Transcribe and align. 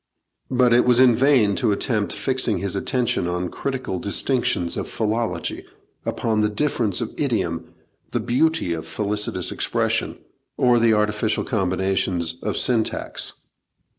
But 0.49 0.73
it 0.73 0.83
was 0.83 0.99
in 0.99 1.15
vain 1.15 1.55
to 1.57 1.71
attempt 1.71 2.11
fixing 2.11 2.57
his 2.57 2.75
attention 2.75 3.27
on 3.27 3.49
critical 3.51 3.99
distinctions 3.99 4.75
of 4.75 4.89
philology, 4.89 5.63
upon 6.07 6.39
the 6.39 6.49
difference 6.49 7.01
of 7.01 7.13
idiom, 7.19 7.75
the 8.09 8.19
beauty 8.19 8.73
of 8.73 8.87
felicitous 8.87 9.51
expression, 9.51 10.17
or 10.57 10.79
the 10.79 10.93
artificial 10.95 11.43
combinations 11.43 12.37
of 12.41 12.57
syntax. 12.57 13.33